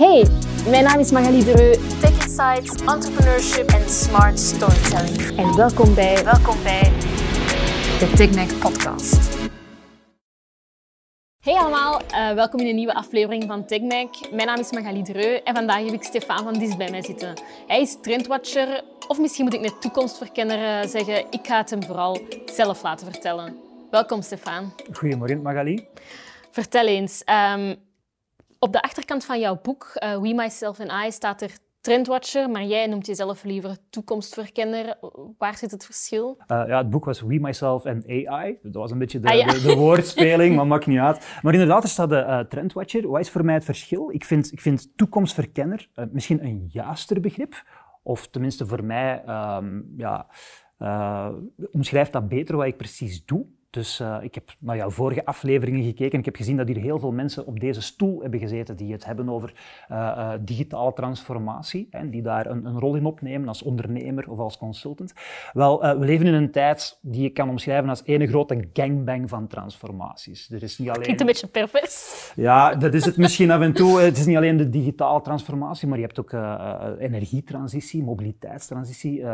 Hey, 0.00 0.26
mijn 0.68 0.84
naam 0.84 0.98
is 0.98 1.10
Magali 1.10 1.44
Dreu, 1.44 1.72
Tech 2.00 2.10
Insights, 2.10 2.84
Entrepreneurship 2.84 3.68
en 3.68 3.88
Smart 3.88 4.38
Storytelling. 4.38 5.38
En 5.38 5.56
welkom 5.56 5.94
bij, 5.94 6.24
welkom 6.24 6.62
bij 6.62 6.82
de 7.98 8.12
TechNack 8.16 8.58
Podcast. 8.58 9.38
Hey 11.40 11.54
allemaal, 11.54 12.00
uh, 12.02 12.32
welkom 12.32 12.60
in 12.60 12.66
een 12.66 12.74
nieuwe 12.74 12.94
aflevering 12.94 13.44
van 13.46 13.66
TechNack. 13.66 14.30
Mijn 14.32 14.46
naam 14.46 14.58
is 14.58 14.72
Magali 14.72 15.02
Dreu 15.02 15.34
en 15.44 15.54
vandaag 15.54 15.84
heb 15.84 15.92
ik 15.92 16.02
Stefan 16.02 16.44
van 16.44 16.52
Dis 16.52 16.76
bij 16.76 16.90
mij 16.90 17.02
zitten. 17.02 17.34
Hij 17.66 17.80
is 17.80 17.96
trendwatcher, 18.02 18.82
of 19.08 19.18
misschien 19.18 19.44
moet 19.44 19.54
ik 19.54 19.60
net 19.60 19.80
toekomstverkenner 19.80 20.88
zeggen. 20.88 21.24
Ik 21.30 21.46
ga 21.46 21.56
het 21.56 21.70
hem 21.70 21.84
vooral 21.84 22.20
zelf 22.52 22.82
laten 22.82 23.12
vertellen. 23.12 23.56
Welkom 23.90 24.22
Stefan. 24.22 24.72
Goedemorgen 24.92 25.42
Magali. 25.42 25.86
Vertel 26.50 26.86
eens, 26.86 27.22
um, 27.54 27.88
op 28.60 28.72
de 28.72 28.82
achterkant 28.82 29.24
van 29.24 29.40
jouw 29.40 29.58
boek, 29.62 29.92
uh, 29.94 30.18
We, 30.18 30.34
Myself 30.34 30.80
and 30.80 31.06
I, 31.06 31.10
staat 31.12 31.42
er 31.42 31.50
trendwatcher, 31.80 32.50
maar 32.50 32.64
jij 32.64 32.86
noemt 32.86 33.06
jezelf 33.06 33.44
liever 33.44 33.76
toekomstverkenner. 33.90 34.98
Waar 35.38 35.56
zit 35.56 35.70
het 35.70 35.84
verschil? 35.84 36.38
Uh, 36.46 36.62
ja, 36.66 36.78
het 36.78 36.90
boek 36.90 37.04
was 37.04 37.20
We, 37.20 37.38
Myself 37.40 37.86
and 37.86 38.08
AI. 38.08 38.58
Dat 38.62 38.74
was 38.74 38.90
een 38.90 38.98
beetje 38.98 39.18
de, 39.18 39.28
ah, 39.28 39.48
de, 39.48 39.62
de 39.62 39.76
woordspeling, 39.84 40.56
maar 40.56 40.66
maakt 40.66 40.86
niet 40.86 40.98
uit. 40.98 41.38
Maar 41.42 41.52
inderdaad, 41.52 41.82
er 41.82 41.88
staat 41.88 42.08
de 42.08 42.24
uh, 42.26 42.40
trendwatcher. 42.40 43.08
Wat 43.08 43.20
is 43.20 43.30
voor 43.30 43.44
mij 43.44 43.54
het 43.54 43.64
verschil? 43.64 44.10
Ik 44.10 44.24
vind, 44.24 44.52
ik 44.52 44.60
vind 44.60 44.96
toekomstverkenner 44.96 45.88
uh, 45.96 46.04
misschien 46.10 46.44
een 46.44 46.68
juister 46.72 47.20
begrip. 47.20 47.62
Of 48.02 48.28
tenminste 48.28 48.66
voor 48.66 48.84
mij 48.84 49.22
um, 49.28 49.94
ja, 49.96 50.26
omschrijft 51.70 52.12
dat 52.12 52.28
beter 52.28 52.56
wat 52.56 52.66
ik 52.66 52.76
precies 52.76 53.24
doe. 53.24 53.46
Dus 53.70 54.00
uh, 54.00 54.16
ik 54.20 54.34
heb 54.34 54.54
naar 54.58 54.76
jouw 54.76 54.90
vorige 54.90 55.24
afleveringen 55.24 55.84
gekeken 55.84 56.12
en 56.12 56.18
ik 56.18 56.24
heb 56.24 56.36
gezien 56.36 56.56
dat 56.56 56.68
hier 56.68 56.76
heel 56.76 56.98
veel 56.98 57.12
mensen 57.12 57.46
op 57.46 57.60
deze 57.60 57.82
stoel 57.82 58.20
hebben 58.20 58.40
gezeten 58.40 58.76
die 58.76 58.92
het 58.92 59.04
hebben 59.04 59.28
over 59.28 59.52
uh, 59.90 59.96
uh, 59.96 60.32
digitale 60.40 60.92
transformatie 60.92 61.88
en 61.90 62.10
die 62.10 62.22
daar 62.22 62.46
een, 62.46 62.64
een, 62.64 62.78
rol 62.78 62.94
in 62.94 63.04
opnemen 63.04 63.48
als 63.48 63.62
ondernemer 63.62 64.30
of 64.30 64.38
als 64.38 64.58
consultant. 64.58 65.12
Wel, 65.52 65.80
we 65.80 66.06
leven 66.06 66.26
in 66.26 66.34
een 66.34 66.50
tijd 66.50 66.98
die 67.02 67.24
ik 67.24 67.34
kan 67.34 67.48
omschrijven 67.48 67.88
als 67.88 68.02
ene 68.04 68.26
grote 68.26 68.68
gangbang 68.72 69.28
van 69.28 69.46
transformaties. 69.46 70.50
Er 70.50 70.62
is 70.62 70.78
niet 70.78 70.88
alleen... 70.88 71.02
Klinkt 71.02 71.20
een 71.20 71.26
beetje 71.26 71.46
pervers. 71.46 72.32
Ja, 72.36 72.74
dat 72.74 72.94
is 72.94 73.04
het 73.04 73.16
misschien 73.16 73.50
af 73.50 73.60
en 73.60 73.72
toe. 73.72 74.00
Het 74.00 74.18
is 74.18 74.26
niet 74.26 74.36
alleen 74.36 74.56
de 74.56 74.70
digitale 74.70 75.20
transformatie, 75.20 75.88
maar 75.88 75.98
je 75.98 76.04
hebt 76.04 76.20
ook 76.20 76.32
energietransitie, 76.98 78.02
mobiliteitstransitie, 78.02 79.24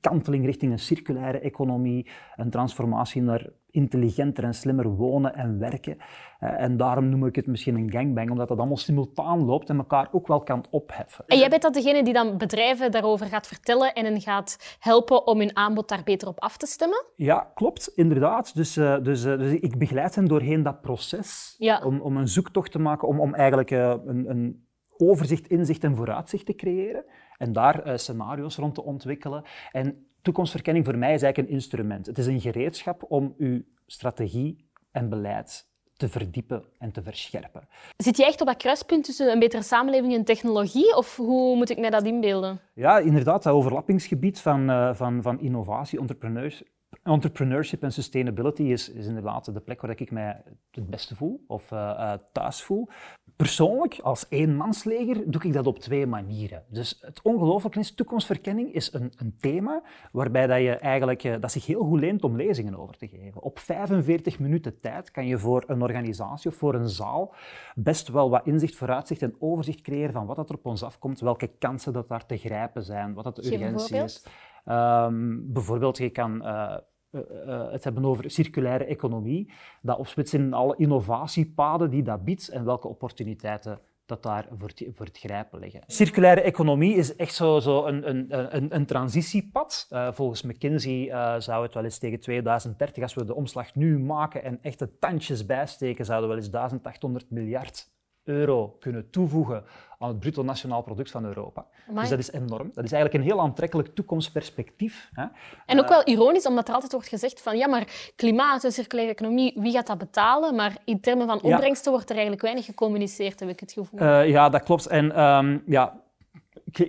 kanteling 0.00 0.44
richting 0.44 0.72
een 0.72 0.78
circulaire 0.78 1.38
economie, 1.38 2.06
een 2.36 2.50
transformatie 2.50 3.22
naar 3.22 3.39
intelligenter 3.70 4.44
en 4.44 4.54
slimmer 4.54 4.88
wonen 4.88 5.34
en 5.34 5.58
werken. 5.58 5.96
Eh, 6.38 6.60
en 6.60 6.76
daarom 6.76 7.08
noem 7.08 7.26
ik 7.26 7.36
het 7.36 7.46
misschien 7.46 7.76
een 7.76 7.90
gangbang, 7.90 8.30
omdat 8.30 8.48
dat 8.48 8.58
allemaal 8.58 8.76
simultaan 8.76 9.44
loopt 9.44 9.68
en 9.68 9.76
elkaar 9.76 10.08
ook 10.12 10.26
wel 10.26 10.42
kan 10.42 10.64
opheffen. 10.70 11.24
En 11.26 11.38
jij 11.38 11.48
bent 11.48 11.62
dat 11.62 11.74
degene 11.74 12.02
die 12.02 12.12
dan 12.12 12.38
bedrijven 12.38 12.90
daarover 12.90 13.26
gaat 13.26 13.46
vertellen 13.46 13.94
en 13.94 14.04
hen 14.04 14.20
gaat 14.20 14.76
helpen 14.78 15.26
om 15.26 15.38
hun 15.38 15.56
aanbod 15.56 15.88
daar 15.88 16.02
beter 16.04 16.28
op 16.28 16.40
af 16.40 16.56
te 16.56 16.66
stemmen? 16.66 17.04
Ja, 17.16 17.50
klopt, 17.54 17.92
inderdaad. 17.94 18.54
Dus, 18.54 18.76
uh, 18.76 18.98
dus, 19.02 19.24
uh, 19.24 19.38
dus 19.38 19.52
ik 19.52 19.78
begeleid 19.78 20.14
hen 20.14 20.24
doorheen 20.24 20.62
dat 20.62 20.80
proces 20.80 21.56
om, 21.84 22.00
om 22.00 22.16
een 22.16 22.28
zoektocht 22.28 22.72
te 22.72 22.78
maken, 22.78 23.08
om, 23.08 23.20
om 23.20 23.34
eigenlijk 23.34 23.70
een, 23.70 24.30
een 24.30 24.68
overzicht, 24.96 25.46
inzicht 25.46 25.84
en 25.84 25.96
vooruitzicht 25.96 26.46
te 26.46 26.54
creëren 26.54 27.04
en 27.36 27.52
daar 27.52 27.98
scenario's 27.98 28.56
rond 28.56 28.74
te 28.74 28.84
ontwikkelen. 28.84 29.44
En 29.72 30.09
toekomstverkenning 30.22 30.84
voor 30.84 30.98
mij 30.98 31.14
is 31.14 31.22
eigenlijk 31.22 31.52
een 31.52 31.58
instrument. 31.58 32.06
Het 32.06 32.18
is 32.18 32.26
een 32.26 32.40
gereedschap 32.40 33.04
om 33.08 33.34
uw 33.38 33.62
strategie 33.86 34.68
en 34.90 35.08
beleid 35.08 35.68
te 36.00 36.08
verdiepen 36.08 36.64
en 36.78 36.92
te 36.92 37.02
verscherpen. 37.02 37.62
Zit 37.96 38.16
je 38.16 38.24
echt 38.24 38.40
op 38.40 38.46
dat 38.46 38.56
kruispunt 38.56 39.04
tussen 39.04 39.32
een 39.32 39.38
betere 39.38 39.62
samenleving 39.62 40.14
en 40.14 40.24
technologie, 40.24 40.96
of 40.96 41.16
hoe 41.16 41.56
moet 41.56 41.70
ik 41.70 41.78
mij 41.78 41.90
dat 41.90 42.04
inbeelden? 42.04 42.60
Ja, 42.74 42.98
inderdaad, 42.98 43.42
dat 43.42 43.52
overlappingsgebied 43.52 44.40
van, 44.40 44.70
uh, 44.70 44.94
van, 44.94 45.22
van 45.22 45.40
innovatie, 45.40 45.98
entrepreneurs, 45.98 46.62
entrepreneurship 47.02 47.82
en 47.82 47.92
sustainability 47.92 48.62
is, 48.62 48.88
is 48.88 49.06
inderdaad 49.06 49.54
de 49.54 49.60
plek 49.60 49.80
waar 49.80 50.00
ik 50.00 50.10
mij 50.10 50.42
het 50.70 50.90
beste 50.90 51.16
voel 51.16 51.44
of 51.46 51.70
uh, 51.70 52.12
thuis 52.32 52.62
voel. 52.62 52.88
Persoonlijk, 53.36 53.98
als 54.02 54.26
eenmansleger, 54.28 55.30
doe 55.30 55.42
ik 55.42 55.52
dat 55.52 55.66
op 55.66 55.78
twee 55.78 56.06
manieren. 56.06 56.64
Dus 56.68 56.98
het 57.00 57.22
ongelooflijke 57.22 57.78
is, 57.78 57.94
toekomstverkenning 57.94 58.72
is 58.72 58.92
een, 58.92 59.12
een 59.16 59.36
thema 59.38 59.82
waarbij 60.12 60.46
dat 60.46 60.60
je 60.60 60.76
eigenlijk, 60.76 61.24
uh, 61.24 61.34
dat 61.40 61.52
zich 61.52 61.66
heel 61.66 61.84
goed 61.84 62.00
leent 62.00 62.24
om 62.24 62.36
lezingen 62.36 62.78
over 62.78 62.96
te 62.96 63.08
geven. 63.08 63.42
Op 63.42 63.58
45 63.58 64.38
minuten 64.38 64.80
tijd 64.80 65.10
kan 65.10 65.26
je 65.26 65.38
voor 65.38 65.64
een 65.66 65.82
organisatie 65.82 66.50
of 66.50 66.56
voor 66.56 66.74
een 66.74 66.88
zaal 66.88 67.34
best 67.74 68.08
wel 68.08 68.30
wat 68.30 68.46
inzicht, 68.46 68.76
vooruitzicht 68.76 69.22
en 69.22 69.36
overzicht 69.38 69.80
creëren 69.80 70.12
van 70.12 70.26
wat 70.26 70.48
er 70.48 70.54
op 70.54 70.66
ons 70.66 70.82
afkomt, 70.82 71.20
welke 71.20 71.50
kansen 71.58 71.92
dat 71.92 72.08
daar 72.08 72.26
te 72.26 72.36
grijpen 72.36 72.82
zijn, 72.82 73.14
wat 73.14 73.24
dat 73.24 73.36
de 73.36 73.52
urgentie 73.52 74.02
is. 74.02 74.24
Um, 74.64 75.52
bijvoorbeeld, 75.52 75.98
je 75.98 76.10
kan 76.10 76.46
uh, 76.46 76.76
uh, 77.12 77.70
het 77.70 77.84
hebben 77.84 78.04
over 78.04 78.30
circulaire 78.30 78.84
economie, 78.84 79.52
dat 79.82 79.98
opsplitst 79.98 80.34
in 80.34 80.52
alle 80.52 80.74
innovatiepaden 80.76 81.90
die 81.90 82.02
dat 82.02 82.24
biedt 82.24 82.48
en 82.48 82.64
welke 82.64 82.88
opportuniteiten 82.88 83.80
dat 84.06 84.22
daar 84.22 84.46
voor, 84.56 84.70
voor 84.92 85.06
het 85.06 85.18
grijpen 85.18 85.58
liggen. 85.58 85.80
Circulaire 85.86 86.40
economie 86.40 86.94
is 86.94 87.16
echt 87.16 87.34
zo, 87.34 87.58
zo 87.58 87.86
een, 87.86 88.08
een, 88.08 88.74
een, 88.74 88.86
transitiepad. 88.86 89.88
Volgens 90.12 90.42
McKinsey 90.42 91.12
zou 91.40 91.62
het 91.62 91.74
wel 91.74 91.84
eens 91.84 91.98
tegen 91.98 92.20
2030, 92.20 93.02
als 93.02 93.14
we 93.14 93.24
de 93.24 93.34
omslag 93.34 93.74
nu 93.74 93.98
maken 93.98 94.44
en 94.44 94.58
echt 94.62 94.86
tandjes 95.00 95.46
bijsteken, 95.46 96.04
zouden 96.04 96.28
we 96.28 96.34
wel 96.34 96.44
eens 96.44 96.52
1800 96.52 97.30
miljard 97.30 97.88
euro 98.30 98.76
kunnen 98.80 99.10
toevoegen 99.10 99.64
aan 99.98 100.08
het 100.08 100.20
bruto 100.20 100.42
nationaal 100.42 100.82
product 100.82 101.10
van 101.10 101.24
Europa. 101.24 101.66
Dus 101.94 102.08
dat 102.08 102.18
is 102.18 102.32
enorm. 102.32 102.70
Dat 102.74 102.84
is 102.84 102.92
eigenlijk 102.92 103.14
een 103.14 103.30
heel 103.30 103.40
aantrekkelijk 103.40 103.94
toekomstperspectief. 103.94 105.10
Hè. 105.14 105.24
En 105.66 105.80
ook 105.80 105.88
wel 105.88 106.04
ironisch, 106.04 106.46
omdat 106.46 106.68
er 106.68 106.74
altijd 106.74 106.92
wordt 106.92 107.08
gezegd 107.08 107.42
van 107.42 107.56
ja, 107.56 107.68
maar 107.68 108.12
klimaat 108.16 108.64
en 108.64 108.72
circulaire 108.72 109.12
economie, 109.12 109.52
wie 109.56 109.72
gaat 109.72 109.86
dat 109.86 109.98
betalen? 109.98 110.54
Maar 110.54 110.76
in 110.84 111.00
termen 111.00 111.26
van 111.26 111.42
opbrengsten 111.42 111.92
wordt 111.92 112.06
er 112.06 112.12
eigenlijk 112.12 112.42
weinig 112.42 112.64
gecommuniceerd, 112.64 113.40
heb 113.40 113.48
ik 113.48 113.60
het 113.60 113.72
gevoel. 113.72 114.00
Uh, 114.00 114.28
ja, 114.28 114.48
dat 114.48 114.62
klopt. 114.62 114.86
En 114.86 115.22
um, 115.22 115.62
ja, 115.66 115.99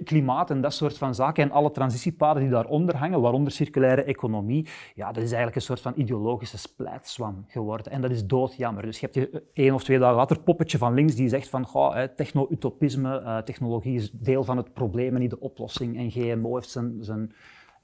klimaat 0.03 0.49
en 0.49 0.61
dat 0.61 0.73
soort 0.73 0.97
van 0.97 1.15
zaken 1.15 1.43
en 1.43 1.51
alle 1.51 1.71
transitiepaden 1.71 2.41
die 2.41 2.51
daaronder 2.51 2.97
hangen, 2.97 3.21
waaronder 3.21 3.51
circulaire 3.51 4.03
economie, 4.03 4.67
ja, 4.95 5.07
dat 5.07 5.23
is 5.23 5.29
eigenlijk 5.29 5.55
een 5.55 5.61
soort 5.61 5.81
van 5.81 5.93
ideologische 5.95 6.57
splijtswam 6.57 7.45
geworden. 7.47 7.91
En 7.91 8.01
dat 8.01 8.11
is 8.11 8.25
doodjammer. 8.25 8.83
Dus 8.83 8.99
je 8.99 9.09
hebt 9.11 9.15
je 9.15 9.43
één 9.53 9.73
of 9.73 9.83
twee 9.83 9.99
dagen 9.99 10.15
later 10.15 10.39
poppetje 10.39 10.77
van 10.77 10.93
links 10.93 11.15
die 11.15 11.29
zegt 11.29 11.49
van 11.49 11.67
techno-utopisme, 12.15 13.21
uh, 13.21 13.37
technologie 13.37 13.95
is 13.95 14.11
deel 14.11 14.43
van 14.43 14.57
het 14.57 14.73
probleem 14.73 15.13
en 15.13 15.19
niet 15.19 15.29
de 15.29 15.39
oplossing. 15.39 15.97
En 15.97 16.11
GMO 16.11 16.55
heeft 16.55 16.69
zijn, 16.69 16.97
zijn 16.99 17.31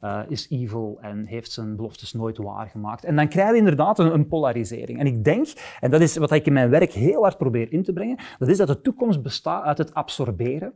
uh, 0.01 0.21
is 0.27 0.49
evil 0.49 0.97
en 1.01 1.25
heeft 1.25 1.51
zijn 1.51 1.75
beloftes 1.75 2.13
nooit 2.13 2.37
waargemaakt. 2.37 3.03
En 3.03 3.15
dan 3.15 3.27
krijg 3.27 3.51
je 3.51 3.57
inderdaad 3.57 3.99
een, 3.99 4.13
een, 4.13 4.27
polarisering. 4.27 4.99
En 4.99 5.05
ik 5.05 5.23
denk, 5.23 5.47
en 5.79 5.91
dat 5.91 6.01
is 6.01 6.17
wat 6.17 6.31
ik 6.31 6.45
in 6.45 6.53
mijn 6.53 6.69
werk 6.69 6.91
heel 6.91 7.21
hard 7.21 7.37
probeer 7.37 7.71
in 7.71 7.83
te 7.83 7.93
brengen, 7.93 8.17
dat 8.39 8.47
is 8.47 8.57
dat 8.57 8.67
de 8.67 8.81
toekomst 8.81 9.21
bestaat 9.21 9.63
uit 9.63 9.77
het 9.77 9.93
absorberen 9.93 10.73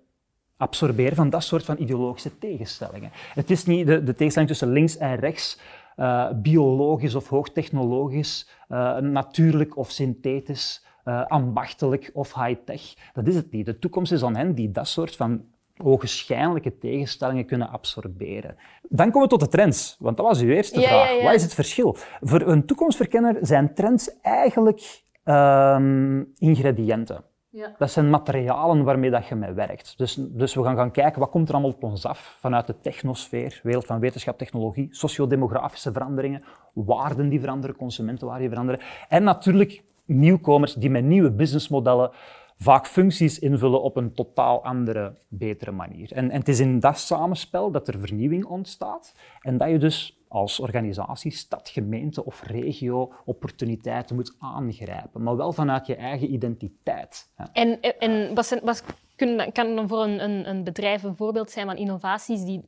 absorberen 0.61 1.15
van 1.15 1.29
dat 1.29 1.43
soort 1.43 1.65
van 1.65 1.77
ideologische 1.77 2.37
tegenstellingen. 2.37 3.11
Het 3.33 3.49
is 3.49 3.65
niet 3.65 3.87
de, 3.87 4.03
de 4.03 4.13
tegenstelling 4.13 4.51
tussen 4.51 4.71
links 4.71 4.97
en 4.97 5.15
rechts, 5.15 5.59
uh, 5.97 6.31
biologisch 6.35 7.15
of 7.15 7.27
hoogtechnologisch, 7.27 8.49
uh, 8.69 8.97
natuurlijk 8.97 9.77
of 9.77 9.91
synthetisch, 9.91 10.85
uh, 11.05 11.25
ambachtelijk 11.25 12.11
of 12.13 12.33
high-tech. 12.33 12.81
Dat 13.13 13.27
is 13.27 13.35
het 13.35 13.51
niet. 13.51 13.65
De 13.65 13.79
toekomst 13.79 14.11
is 14.11 14.23
aan 14.23 14.35
hen 14.35 14.53
die 14.53 14.71
dat 14.71 14.87
soort 14.87 15.15
van 15.15 15.41
ogenschijnlijke 15.83 16.77
tegenstellingen 16.77 17.45
kunnen 17.45 17.69
absorberen. 17.69 18.55
Dan 18.81 19.11
komen 19.11 19.21
we 19.21 19.27
tot 19.27 19.39
de 19.39 19.47
trends, 19.47 19.95
want 19.99 20.17
dat 20.17 20.25
was 20.25 20.41
uw 20.41 20.49
eerste 20.49 20.81
vraag. 20.81 21.09
Ja, 21.09 21.15
ja. 21.15 21.23
Wat 21.23 21.33
is 21.33 21.43
het 21.43 21.53
verschil? 21.53 21.95
Voor 22.21 22.41
een 22.41 22.65
toekomstverkenner 22.65 23.37
zijn 23.41 23.73
trends 23.73 24.19
eigenlijk 24.21 25.01
um, 25.23 26.31
ingrediënten. 26.37 27.23
Ja. 27.51 27.75
Dat 27.77 27.91
zijn 27.91 28.09
materialen 28.09 28.83
waarmee 28.83 29.09
dat 29.09 29.27
je 29.27 29.35
mee 29.35 29.51
werkt. 29.51 29.97
Dus, 29.97 30.15
dus 30.15 30.53
we 30.53 30.63
gaan 30.63 30.75
gaan 30.75 30.91
kijken 30.91 31.19
wat 31.19 31.29
komt 31.29 31.47
er 31.47 31.53
allemaal 31.53 31.71
op 31.71 31.83
ons 31.83 32.05
af 32.05 32.37
vanuit 32.39 32.67
de 32.67 32.79
technosfeer, 32.79 33.59
wereld 33.63 33.85
van 33.85 33.99
wetenschap, 33.99 34.37
technologie, 34.37 34.87
sociodemografische 34.91 35.91
veranderingen, 35.91 36.43
waarden 36.73 37.29
die 37.29 37.39
veranderen, 37.39 37.75
consumentenwaarden 37.75 38.47
die 38.47 38.57
veranderen. 38.57 38.85
En 39.09 39.23
natuurlijk 39.23 39.83
nieuwkomers 40.05 40.73
die 40.73 40.89
met 40.89 41.03
nieuwe 41.03 41.31
businessmodellen 41.31 42.11
vaak 42.57 42.87
functies 42.87 43.39
invullen 43.39 43.81
op 43.81 43.95
een 43.97 44.13
totaal 44.13 44.63
andere, 44.63 45.15
betere 45.27 45.71
manier. 45.71 46.11
En, 46.11 46.31
en 46.31 46.39
het 46.39 46.47
is 46.47 46.59
in 46.59 46.79
dat 46.79 46.99
samenspel 46.99 47.71
dat 47.71 47.87
er 47.87 47.99
vernieuwing 47.99 48.45
ontstaat 48.45 49.13
en 49.41 49.57
dat 49.57 49.69
je 49.69 49.77
dus 49.77 50.20
als 50.31 50.59
organisatie, 50.59 51.31
stad, 51.31 51.69
gemeente 51.69 52.25
of 52.25 52.43
regio 52.43 53.13
opportuniteiten 53.25 54.15
moet 54.15 54.35
aangrijpen, 54.39 55.23
maar 55.23 55.37
wel 55.37 55.53
vanuit 55.53 55.87
je 55.87 55.95
eigen 55.95 56.33
identiteit. 56.33 57.33
En, 57.53 57.81
en 57.81 58.33
kan 59.51 59.75
dan 59.75 59.87
voor 59.87 60.03
een, 60.03 60.23
een, 60.23 60.49
een 60.49 60.63
bedrijf 60.63 61.03
een 61.03 61.15
voorbeeld 61.15 61.51
zijn 61.51 61.65
van 61.65 61.77
innovaties 61.77 62.43
die 62.43 62.67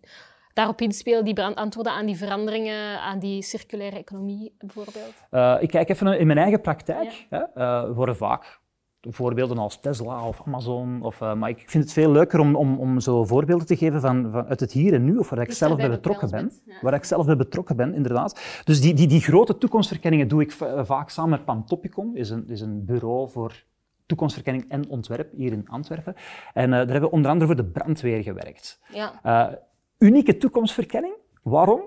daarop 0.54 0.82
inspelen, 0.82 1.26
die 1.26 1.34
antwoorden 1.56 1.94
aan 1.94 2.06
die 2.06 2.18
veranderingen, 2.18 3.00
aan 3.00 3.20
die 3.20 3.42
circulaire 3.42 3.98
economie 3.98 4.56
bijvoorbeeld? 4.58 5.14
Uh, 5.32 5.58
ik 5.60 5.70
kijk 5.70 5.90
even 5.90 6.20
in 6.20 6.28
mijn 6.28 6.40
eigen 6.40 6.62
praktijk. 6.62 7.26
Ja. 7.30 7.50
Hè, 7.54 7.86
uh, 7.88 7.96
worden 7.96 8.16
vaak 8.16 8.62
voorbeelden 9.10 9.58
als 9.58 9.80
Tesla 9.80 10.28
of 10.28 10.42
Amazon. 10.46 11.02
Of, 11.02 11.22
uh, 11.22 11.34
maar 11.34 11.50
ik 11.50 11.64
vind 11.70 11.84
het 11.84 11.94
veel 11.94 12.12
leuker 12.12 12.40
om, 12.40 12.56
om, 12.56 12.80
om 12.80 13.00
zo 13.00 13.24
voorbeelden 13.24 13.68
te 13.68 13.76
geven 13.76 14.02
van, 14.02 14.32
van 14.32 14.48
uit 14.48 14.60
het 14.60 14.72
hier 14.72 14.94
en 14.94 15.04
nu, 15.04 15.18
of 15.18 15.30
waar 15.30 15.42
ik 15.42 15.52
zelf 15.52 15.78
bij 15.78 15.90
betrokken 15.90 16.30
ben. 16.30 16.52
Waar 16.82 16.94
ik 16.94 17.04
zelf 17.04 17.26
bij 17.26 17.36
betrokken 17.36 17.76
ben, 17.76 17.94
inderdaad. 17.94 18.62
Dus 18.64 18.82
die, 18.82 18.94
die, 18.94 19.08
die 19.08 19.22
grote 19.22 19.58
toekomstverkenningen 19.58 20.28
doe 20.28 20.42
ik 20.42 20.52
vaak 20.84 21.10
samen 21.10 21.32
met 21.32 21.46
Pantopicon, 21.46 22.16
is 22.16 22.30
een, 22.30 22.50
is 22.50 22.62
een 22.62 22.86
bureau 22.86 23.30
voor 23.30 23.64
toekomstverkenning 24.06 24.66
en 24.70 24.90
ontwerp 24.90 25.32
hier 25.36 25.52
in 25.52 25.68
Antwerpen. 25.70 26.16
En 26.54 26.64
uh, 26.64 26.72
daar 26.72 26.80
hebben 26.80 27.02
we 27.02 27.12
onder 27.12 27.32
andere 27.32 27.46
voor 27.46 27.64
de 27.64 27.72
brandweer 27.72 28.24
gewerkt. 28.24 28.80
Ja. 28.94 29.20
Uh, 29.26 29.56
unieke 29.98 30.38
toekomstverkenning. 30.38 31.14
Waarom? 31.42 31.82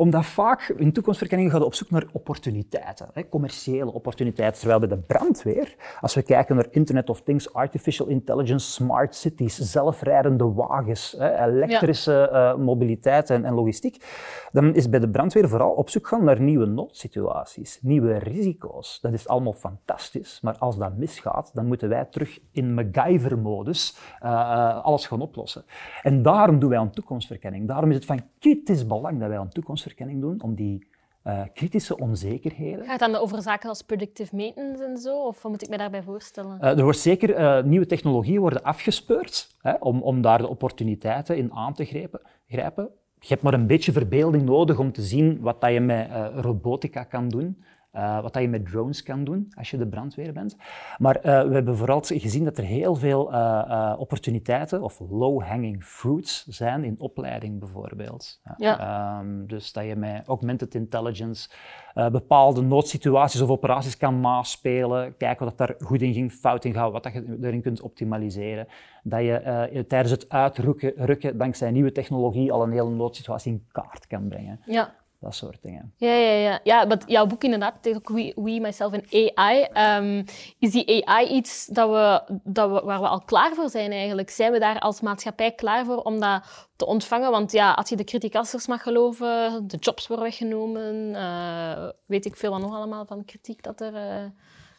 Omdat 0.00 0.26
vaak 0.26 0.68
in 0.76 0.92
toekomstverkenning 0.92 1.50
gaan 1.50 1.60
we 1.60 1.66
op 1.66 1.74
zoek 1.74 1.90
naar 1.90 2.04
opportuniteiten, 2.12 3.08
hè, 3.12 3.28
commerciële 3.28 3.92
opportuniteiten. 3.92 4.58
Terwijl 4.58 4.80
bij 4.80 4.88
de 4.88 4.98
brandweer, 4.98 5.74
als 6.00 6.14
we 6.14 6.22
kijken 6.22 6.56
naar 6.56 6.66
Internet 6.70 7.10
of 7.10 7.22
Things, 7.22 7.52
artificial 7.52 8.06
intelligence, 8.06 8.70
smart 8.70 9.14
cities, 9.14 9.56
zelfrijdende 9.56 10.52
wagens, 10.52 11.14
hè, 11.18 11.46
elektrische 11.46 12.30
uh, 12.32 12.64
mobiliteit 12.64 13.30
en, 13.30 13.44
en, 13.44 13.54
logistiek, 13.54 14.04
dan 14.52 14.74
is 14.74 14.88
bij 14.88 15.00
de 15.00 15.10
brandweer 15.10 15.48
vooral 15.48 15.70
op 15.70 15.90
zoek 15.90 16.06
gaan 16.06 16.24
naar 16.24 16.40
nieuwe 16.40 16.66
noodsituaties, 16.66 17.78
nieuwe 17.82 18.18
risico's. 18.18 18.98
Dat 19.00 19.12
is 19.12 19.28
allemaal 19.28 19.52
fantastisch, 19.52 20.40
maar 20.42 20.58
als 20.58 20.76
dat 20.76 20.96
misgaat, 20.96 21.50
dan 21.54 21.66
moeten 21.66 21.88
wij 21.88 22.04
terug 22.04 22.38
in 22.52 22.74
MacGyver-modus 22.74 23.96
uh, 24.22 24.84
alles 24.84 25.06
gaan 25.06 25.20
oplossen. 25.20 25.64
En 26.02 26.22
daarom 26.22 26.58
doen 26.58 26.70
wij 26.70 26.78
aan 26.78 26.90
toekomstverkenning. 26.90 27.68
Daarom 27.68 27.90
is 27.90 27.96
het 27.96 28.04
van 28.04 28.20
kritisch 28.40 28.86
belang 28.86 29.20
dat 29.20 29.28
wij 29.28 29.38
aan 29.38 29.48
toekomstverkenning 29.48 30.20
doen 30.20 30.42
om 30.42 30.54
die 30.54 30.86
uh, 31.24 31.42
kritische 31.54 31.98
onzekerheden. 31.98 32.84
Gaat 32.84 33.00
het 33.00 33.12
dan 33.12 33.20
over 33.20 33.42
zaken 33.42 33.68
als 33.68 33.82
predictive 33.82 34.36
maintenance 34.36 34.84
en 34.84 34.96
zo? 34.96 35.22
Of 35.22 35.42
wat 35.42 35.52
moet 35.52 35.62
ik 35.62 35.68
me 35.68 35.76
daarbij 35.76 36.02
voorstellen? 36.02 36.58
Uh, 36.60 36.78
er 36.78 36.82
wordt 36.82 36.98
zeker 36.98 37.38
uh, 37.38 37.62
nieuwe 37.62 37.86
technologieën 37.86 38.40
worden 38.40 38.62
afgespeurd 38.62 39.56
hè, 39.58 39.72
om, 39.72 40.02
om 40.02 40.20
daar 40.20 40.38
de 40.38 40.48
opportuniteiten 40.48 41.36
in 41.36 41.52
aan 41.52 41.74
te 41.74 41.84
grijpen. 41.84 42.20
grijpen. 42.46 42.88
Je 43.18 43.28
hebt 43.28 43.42
maar 43.42 43.54
een 43.54 43.66
beetje 43.66 43.92
verbeelding 43.92 44.42
nodig 44.42 44.78
om 44.78 44.92
te 44.92 45.02
zien 45.02 45.40
wat 45.40 45.60
dat 45.60 45.72
je 45.72 45.80
met 45.80 46.10
robotica 46.34 47.04
kan 47.04 47.28
doen. 47.28 47.62
Uh, 47.96 48.20
wat 48.20 48.32
dat 48.32 48.42
je 48.42 48.48
met 48.48 48.66
drones 48.66 49.02
kan 49.02 49.24
doen 49.24 49.52
als 49.54 49.70
je 49.70 49.76
de 49.76 49.86
brandweer 49.86 50.32
bent. 50.32 50.56
Maar 50.98 51.16
uh, 51.16 51.22
we 51.22 51.54
hebben 51.54 51.76
vooral 51.76 52.00
gezien 52.04 52.44
dat 52.44 52.58
er 52.58 52.64
heel 52.64 52.94
veel 52.94 53.32
uh, 53.32 53.94
opportuniteiten 53.98 54.82
of 54.82 55.00
low-hanging 55.10 55.84
fruits 55.84 56.46
zijn 56.46 56.84
in 56.84 57.00
opleiding 57.00 57.58
bijvoorbeeld. 57.58 58.40
Ja. 58.56 59.18
Um, 59.18 59.46
dus 59.46 59.72
dat 59.72 59.84
je 59.84 59.96
met 59.96 60.26
augmented 60.26 60.74
intelligence 60.74 61.50
bepaalde 61.94 62.62
noodsituaties 62.62 63.40
of 63.40 63.50
operaties 63.50 63.96
kan 63.96 64.20
naspelen, 64.20 65.16
kijken 65.16 65.44
wat 65.44 65.58
daar 65.58 65.74
goed 65.78 66.02
in 66.02 66.12
ging, 66.12 66.32
fout 66.32 66.64
in 66.64 66.72
gaat, 66.72 66.92
wat 66.92 67.02
dat 67.02 67.12
je 67.12 67.38
erin 67.42 67.62
kunt 67.62 67.80
optimaliseren. 67.80 68.66
Dat 69.02 69.20
je 69.20 69.84
tijdens 69.88 70.10
het 70.10 70.28
uitrukken 70.28 70.92
rukken, 70.96 71.38
dankzij 71.38 71.70
nieuwe 71.70 71.92
technologie 71.92 72.52
al 72.52 72.62
een 72.62 72.72
hele 72.72 72.90
noodsituatie 72.90 73.52
in 73.52 73.66
kaart 73.72 74.06
kan 74.06 74.28
brengen. 74.28 74.60
Ja. 74.66 74.94
Dat 75.20 75.34
soort 75.34 75.62
dingen. 75.62 75.92
Ja, 75.96 76.12
ja, 76.12 76.32
ja. 76.32 76.60
ja 76.64 76.84
maar 76.84 76.98
jouw 77.06 77.26
boek 77.26 77.44
inderdaad, 77.44 77.88
ook 77.88 78.08
We, 78.08 78.58
Myself 78.60 78.92
en 78.92 79.34
AI. 79.34 79.68
Um, 79.98 80.24
is 80.58 80.70
die 80.70 81.06
AI 81.06 81.28
iets 81.28 81.66
dat 81.66 81.90
we, 81.90 82.38
dat 82.44 82.70
we, 82.70 82.86
waar 82.86 83.00
we 83.00 83.08
al 83.08 83.20
klaar 83.20 83.54
voor 83.54 83.68
zijn 83.68 83.92
eigenlijk? 83.92 84.30
Zijn 84.30 84.52
we 84.52 84.58
daar 84.58 84.78
als 84.78 85.00
maatschappij 85.00 85.52
klaar 85.52 85.84
voor 85.84 86.02
om 86.02 86.20
dat 86.20 86.68
te 86.76 86.86
ontvangen? 86.86 87.30
Want 87.30 87.52
ja, 87.52 87.72
als 87.72 87.88
je 87.88 87.96
de 87.96 88.04
criticasters 88.04 88.66
mag 88.66 88.82
geloven, 88.82 89.68
de 89.68 89.76
jobs 89.76 90.06
worden 90.06 90.26
weggenomen, 90.26 90.94
uh, 91.10 91.88
weet 92.06 92.24
ik 92.24 92.36
veel 92.36 92.50
wat 92.50 92.60
nog 92.60 92.74
allemaal 92.74 93.06
van 93.06 93.24
kritiek 93.24 93.62
dat 93.62 93.80
er... 93.80 93.94
Uh, 93.94 94.30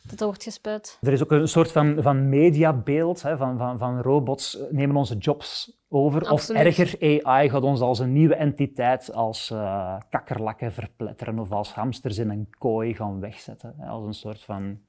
dat 0.02 0.20
wordt 0.20 0.44
gespuit. 0.44 0.98
Er 1.02 1.14
is 1.14 1.24
ook 1.24 1.32
een 1.32 1.48
soort 1.48 1.72
van, 1.72 1.98
van 2.00 2.30
mediabeeld 2.30 3.22
hè, 3.22 3.38
van, 3.38 3.58
van, 3.58 3.78
van 3.78 4.02
robots 4.02 4.58
nemen 4.72 4.96
onze 4.96 5.18
jobs 5.18 5.80
over. 5.90 6.32
Of 6.32 6.50
erger, 6.50 7.20
AI 7.24 7.50
gaat 7.50 7.64
ons 7.64 7.82
als 7.82 8.00
een 8.00 8.14
nieuwe 8.14 8.36
entiteit, 8.36 9.14
als 9.14 9.50
uh, 9.50 9.98
kakkerlakken 10.10 10.72
verpletteren 10.72 11.40
of 11.40 11.52
als 11.52 11.74
hamsters 11.74 12.18
in 12.18 12.30
een 12.30 12.48
kooi 12.58 12.94
gaan 12.94 13.20
wegzetten. 13.20 13.74
Hè, 13.78 13.88
als 13.88 14.06
een 14.06 14.14
soort 14.14 14.44
van 14.44 14.80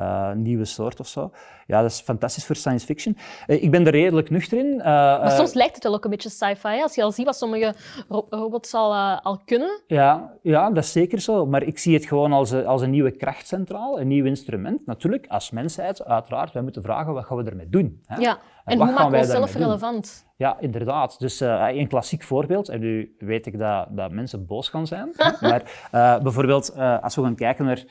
uh, 0.00 0.32
nieuwe 0.32 0.64
soort 0.64 1.00
of 1.00 1.06
zo. 1.06 1.30
Ja, 1.66 1.82
dat 1.82 1.90
is 1.90 2.00
fantastisch 2.00 2.46
voor 2.46 2.56
science 2.56 2.86
fiction. 2.86 3.16
Uh, 3.46 3.62
ik 3.62 3.70
ben 3.70 3.86
er 3.86 3.92
redelijk 3.92 4.30
nuchter 4.30 4.58
in. 4.58 4.74
Uh, 4.78 4.84
maar 4.84 5.30
soms 5.30 5.54
lijkt 5.54 5.74
het 5.74 5.84
wel 5.84 5.94
ook 5.94 6.04
een 6.04 6.10
beetje 6.10 6.28
sci-fi, 6.28 6.82
als 6.82 6.94
je 6.94 7.02
al 7.02 7.12
ziet 7.12 7.24
wat 7.24 7.36
sommige 7.36 7.74
ro 8.08 8.26
robots 8.30 8.74
al, 8.74 8.94
al 9.20 9.40
kunnen. 9.44 9.82
Ja, 9.86 10.32
ja, 10.42 10.70
dat 10.70 10.84
is 10.84 10.92
zeker 10.92 11.20
zo. 11.20 11.46
Maar 11.46 11.62
ik 11.62 11.78
zie 11.78 11.94
het 11.94 12.06
gewoon 12.06 12.32
als, 12.32 12.50
een, 12.50 12.66
als 12.66 12.82
een 12.82 12.90
nieuwe 12.90 13.10
krachtcentraal, 13.10 14.00
een 14.00 14.08
nieuw 14.08 14.24
instrument. 14.24 14.86
Natuurlijk, 14.86 15.26
als 15.26 15.50
mensheid, 15.50 16.04
uiteraard, 16.04 16.52
wij 16.52 16.62
moeten 16.62 16.82
vragen, 16.82 17.14
wat 17.14 17.24
gaan 17.24 17.36
we 17.36 17.50
ermee 17.50 17.68
doen? 17.68 18.02
Hè? 18.06 18.16
Ja, 18.16 18.32
en, 18.32 18.40
en 18.64 18.78
hoe 18.78 18.86
maken 18.94 19.10
we 19.10 19.18
onszelf 19.18 19.54
relevant? 19.54 20.26
Ja, 20.36 20.56
inderdaad. 20.60 21.18
Dus 21.18 21.40
een 21.40 21.88
klassiek 21.88 22.22
voorbeeld, 22.22 22.68
en 22.68 22.80
nu 22.80 23.14
weet 23.18 23.46
ik 23.46 23.58
dat, 23.58 23.86
dat 23.90 24.10
mensen 24.10 24.46
boos 24.46 24.68
gaan 24.68 24.86
zijn, 24.86 25.10
maar 25.40 25.62
bijvoorbeeld 26.22 26.76
als 26.76 27.14
we 27.14 27.22
gaan 27.22 27.34
kijken 27.34 27.64
naar 27.64 27.84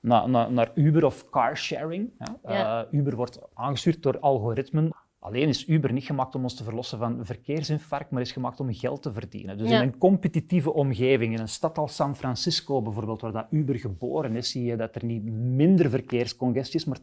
naar, 0.00 0.28
naar, 0.28 0.52
naar 0.52 0.70
Uber 0.74 1.04
of 1.04 1.30
carsharing. 1.30 2.10
Ja. 2.44 2.86
Uh, 2.92 2.98
Uber 3.00 3.16
wordt 3.16 3.38
aangestuurd 3.54 4.02
door 4.02 4.18
algoritmen. 4.18 4.92
Alleen 5.26 5.48
is 5.48 5.68
Uber 5.68 5.92
niet 5.92 6.04
gemaakt 6.04 6.34
om 6.34 6.42
ons 6.42 6.54
te 6.54 6.64
verlossen 6.64 6.98
van 6.98 7.18
verkeersinfarct, 7.24 8.10
maar 8.10 8.20
is 8.20 8.32
gemaakt 8.32 8.60
om 8.60 8.74
geld 8.74 9.02
te 9.02 9.12
verdienen. 9.12 9.58
Dus 9.58 9.70
in 9.70 9.80
een 9.80 9.98
competitieve 9.98 10.72
omgeving, 10.72 11.34
in 11.34 11.40
een 11.40 11.48
stad 11.48 11.78
als 11.78 11.94
San 11.94 12.16
Francisco 12.16 12.82
bijvoorbeeld, 12.82 13.20
waar 13.20 13.32
dat 13.32 13.46
Uber 13.50 13.78
geboren 13.78 14.36
is, 14.36 14.50
zie 14.50 14.64
je 14.64 14.76
dat 14.76 14.94
er 14.94 15.04
niet 15.04 15.24
minder 15.32 15.90
verkeerscongestie 15.90 16.80
is, 16.80 16.84
maar 16.84 16.98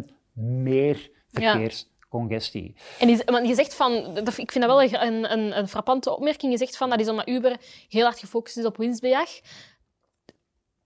80% 0.00 0.12
meer 0.32 1.10
verkeerscongestie. 1.30 2.74
En 2.98 3.08
je 3.46 3.54
zegt 3.54 3.74
van, 3.74 4.16
ik 4.36 4.52
vind 4.52 4.64
dat 4.64 4.66
wel 4.66 4.82
een, 4.82 5.32
een, 5.32 5.58
een 5.58 5.68
frappante 5.68 6.16
opmerking, 6.16 6.52
je 6.52 6.58
zegt 6.58 6.76
van 6.76 6.90
dat 6.90 7.00
is 7.00 7.08
omdat 7.08 7.28
Uber 7.28 7.56
heel 7.88 8.04
hard 8.04 8.18
gefocust 8.18 8.56
is 8.56 8.64
op 8.64 8.76
winstbejag 8.76 9.28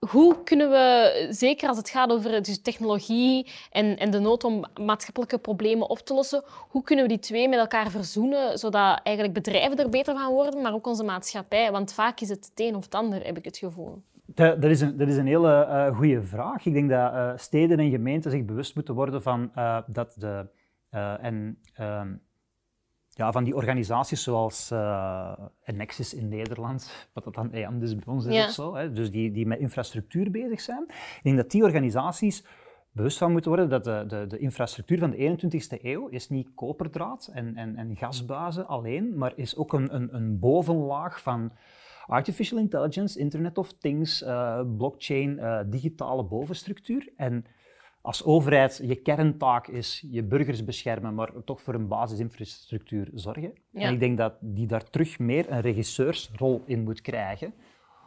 hoe 0.08 0.42
kunnen 0.42 0.70
we, 0.70 1.26
zeker 1.30 1.68
als 1.68 1.76
het 1.76 1.90
gaat 1.90 2.10
over 2.10 2.42
dus 2.42 2.62
technologie 2.62 3.50
en, 3.70 3.96
en 3.96 4.10
de 4.10 4.18
nood 4.18 4.44
om 4.44 4.64
maatschappelijke 4.80 5.38
problemen 5.38 5.90
op 5.90 5.98
te 5.98 6.14
lossen, 6.14 6.42
hoe 6.68 6.82
kunnen 6.82 7.04
we 7.04 7.10
die 7.10 7.20
twee 7.20 7.48
met 7.48 7.58
elkaar 7.58 7.90
verzoenen, 7.90 8.58
zodat 8.58 9.00
eigenlijk 9.02 9.34
bedrijven 9.34 9.78
er 9.78 9.88
beter 9.88 10.14
van 10.14 10.32
worden, 10.32 10.62
maar 10.62 10.72
ook 10.72 10.86
onze 10.86 11.04
maatschappij? 11.04 11.70
Want 11.70 11.92
vaak 11.92 12.20
is 12.20 12.28
het 12.28 12.44
het 12.44 12.60
een 12.66 12.74
of 12.74 12.84
het 12.84 12.94
ander, 12.94 13.24
heb 13.24 13.36
ik 13.36 13.44
het 13.44 13.58
gevoel. 13.58 14.02
Dat, 14.26 14.64
is, 14.64 14.80
een, 14.80 14.96
dat 14.96 15.08
is 15.08 15.16
een 15.16 15.26
hele 15.26 15.66
uh, 15.68 15.96
goede 15.96 16.22
vraag. 16.22 16.66
Ik 16.66 16.72
denk 16.72 16.90
dat 16.90 17.12
uh, 17.12 17.32
steden 17.36 17.78
en 17.78 17.90
gemeenten 17.90 18.30
zich 18.30 18.44
bewust 18.44 18.74
moeten 18.74 18.94
worden 18.94 19.22
van 19.22 19.50
uh, 19.56 19.78
dat 19.86 20.14
de... 20.18 20.48
en, 21.20 21.58
ehm, 21.74 22.14
ja, 23.14 23.32
van 23.32 23.44
die 23.44 23.54
organisaties 23.54 24.22
zoals 24.22 24.70
uh, 24.72 25.32
Nexus 25.64 26.14
in 26.14 26.28
Nederland, 26.28 27.08
wat 27.12 27.24
dat 27.24 27.34
dan 27.34 27.52
EAMDIS 27.52 27.94
bij 27.94 28.14
ons 28.14 28.24
is 28.26 28.44
of 28.44 28.50
zo, 28.50 28.74
hè, 28.74 28.92
dus 28.92 29.10
die, 29.10 29.30
die 29.30 29.46
met 29.46 29.58
infrastructuur 29.58 30.30
bezig 30.30 30.60
zijn. 30.60 30.84
Ik 30.88 31.20
denk 31.22 31.36
dat 31.36 31.50
die 31.50 31.62
organisaties 31.62 32.44
bewust 32.92 33.18
van 33.18 33.32
moeten 33.32 33.50
worden 33.50 33.68
dat 33.68 33.84
de, 33.84 34.04
de, 34.06 34.26
de 34.26 34.38
infrastructuur 34.38 34.98
van 34.98 35.10
de 35.10 35.16
21ste 35.16 35.82
eeuw 35.82 36.06
is 36.08 36.28
niet 36.28 36.54
koperdraad 36.54 37.30
en, 37.32 37.56
en, 37.56 37.76
en 37.76 37.96
gasbuizen 37.96 38.66
alleen, 38.66 39.18
maar 39.18 39.32
is 39.36 39.56
ook 39.56 39.72
een, 39.72 39.94
een, 39.94 40.14
een 40.14 40.38
bovenlaag 40.38 41.22
van 41.22 41.52
artificial 42.06 42.58
intelligence, 42.58 43.18
Internet 43.18 43.58
of 43.58 43.72
Things, 43.72 44.22
uh, 44.22 44.60
blockchain, 44.76 45.30
uh, 45.30 45.60
digitale 45.66 46.24
bovenstructuur. 46.24 47.12
En 47.16 47.44
als 48.02 48.24
overheid 48.24 48.80
je 48.84 48.94
kerntaak 48.94 49.66
is 49.66 50.04
je 50.10 50.22
burgers 50.22 50.64
beschermen, 50.64 51.14
maar 51.14 51.30
toch 51.44 51.62
voor 51.62 51.74
een 51.74 51.88
basisinfrastructuur 51.88 53.10
zorgen. 53.14 53.52
En 53.72 53.92
ik 53.92 54.00
denk 54.00 54.18
dat 54.18 54.34
die 54.40 54.66
daar 54.66 54.90
terug 54.90 55.18
meer 55.18 55.50
een 55.50 55.60
regisseursrol 55.60 56.62
in 56.66 56.82
moet 56.82 57.00
krijgen. 57.00 57.54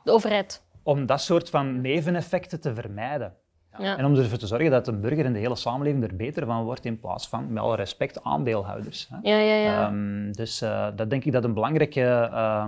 De 0.04 0.12
overheid. 0.12 0.64
Om 0.84 1.06
dat 1.06 1.22
soort 1.22 1.50
van 1.50 1.82
neveneffecten 1.82 2.62
te 2.62 2.74
vermijden. 2.74 3.34
Ja. 3.78 3.98
En 3.98 4.06
om 4.06 4.16
ervoor 4.16 4.38
te 4.38 4.48
zorgen 4.48 4.72
dat 4.72 4.88
een 4.88 5.02
burger 5.02 5.26
en 5.26 5.34
de 5.34 5.40
hele 5.40 5.56
samenleving 5.56 6.04
er 6.04 6.16
beter 6.16 6.46
van 6.46 6.64
wordt, 6.64 6.86
in 6.86 7.00
plaats 7.00 7.28
van, 7.28 7.54
met 7.54 7.64
alle 7.64 7.76
respect, 7.76 8.24
aandeelhouders. 8.24 9.08
Hè. 9.10 9.18
Ja, 9.22 9.38
ja, 9.38 9.56
ja. 9.56 9.88
Um, 9.88 10.32
dus 10.32 10.62
uh, 10.62 10.88
dat 10.96 11.10
denk 11.10 11.26
ik 11.26 11.32
dat 11.32 11.44
een 11.44 11.54
belangrijke 11.54 12.30
uh, 12.32 12.66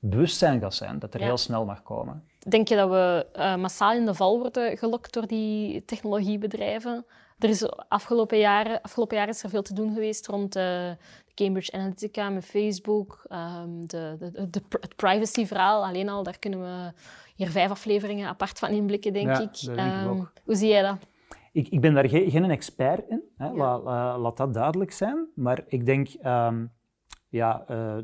bewustzijn 0.00 0.60
gaat 0.60 0.74
zijn, 0.74 0.98
dat 0.98 1.14
er 1.14 1.20
heel 1.20 1.36
snel 1.36 1.64
mag 1.64 1.82
komen. 1.82 2.24
Denk 2.48 2.68
je 2.68 2.76
dat 2.76 2.90
we 2.90 3.26
uh, 3.36 3.56
massaal 3.56 3.92
in 3.92 4.06
de 4.06 4.14
val 4.14 4.38
worden 4.38 4.76
gelokt 4.76 5.12
door 5.12 5.26
die 5.26 5.84
technologiebedrijven? 5.84 7.04
Er 7.38 7.48
is 7.48 7.70
afgelopen 7.88 8.38
jaren, 8.38 8.80
afgelopen 8.82 9.16
jaren 9.16 9.34
is 9.34 9.42
er 9.42 9.50
veel 9.50 9.62
te 9.62 9.74
doen 9.74 9.94
geweest 9.94 10.26
rond 10.26 10.56
uh, 10.56 10.90
Cambridge 11.34 11.72
Analytica 11.72 12.30
met 12.30 12.44
Facebook, 12.44 13.22
um, 13.28 13.86
de, 13.86 14.16
de, 14.18 14.50
de, 14.50 14.62
het 14.80 14.96
privacy-verhaal. 14.96 15.84
Alleen 15.84 16.08
al, 16.08 16.22
daar 16.22 16.38
kunnen 16.38 16.60
we 16.60 16.92
hier 17.34 17.50
vijf 17.50 17.70
afleveringen 17.70 18.28
apart 18.28 18.58
van 18.58 18.68
inblikken, 18.68 19.12
denk 19.12 19.26
ja, 19.26 19.40
ik. 19.40 19.78
Um, 19.78 20.08
ook. 20.08 20.32
Hoe 20.44 20.54
zie 20.54 20.68
jij 20.68 20.82
dat? 20.82 20.96
Ik, 21.52 21.68
ik 21.68 21.80
ben 21.80 21.94
daar 21.94 22.08
geen, 22.08 22.30
geen 22.30 22.50
expert 22.50 23.08
in, 23.08 23.22
hè. 23.36 23.46
Ja. 23.46 23.54
Laat, 23.54 24.18
laat 24.18 24.36
dat 24.36 24.54
duidelijk 24.54 24.92
zijn. 24.92 25.26
Maar 25.34 25.62
ik 25.66 25.86
denk, 25.86 26.08
um, 26.24 26.72
ja, 27.28 27.64
uh, 27.70 27.96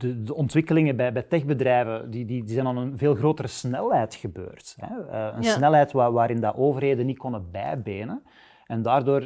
de, 0.00 0.22
de, 0.22 0.34
ontwikkelingen 0.34 0.96
bij, 0.96 1.12
bij 1.12 1.22
techbedrijven 1.22 2.10
die, 2.10 2.24
die, 2.24 2.44
die 2.44 2.54
zijn 2.54 2.66
aan 2.66 2.76
een 2.76 2.98
veel 2.98 3.14
grotere 3.14 3.48
snelheid 3.48 4.14
gebeurd. 4.14 4.76
Hè? 4.80 4.96
Uh, 4.96 5.36
een 5.36 5.44
snelheid 5.44 5.92
waar, 5.92 6.12
waarin 6.12 6.40
dat 6.40 6.56
overheden 6.56 7.06
niet 7.06 7.18
konden 7.18 7.50
bijbenen. 7.50 8.22
En 8.66 8.82
daardoor 8.82 9.20